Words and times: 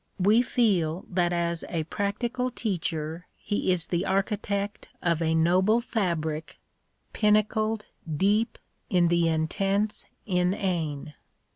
We 0.17 0.41
feel 0.41 1.05
that 1.11 1.31
as 1.31 1.63
a 1.69 1.83
practical 1.83 2.49
teacher 2.49 3.27
he 3.37 3.71
is 3.71 3.85
the 3.85 4.03
architect 4.03 4.89
of 4.99 5.21
a 5.21 5.35
noble 5.35 5.79
fabric" 5.79 6.57
pinnacled 7.13 7.85
deep 8.11 8.57
in 8.89 9.09
the 9.09 9.27
intense 9.27 10.07
inane." 10.25 11.13